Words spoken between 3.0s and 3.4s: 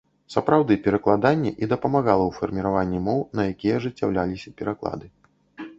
моў,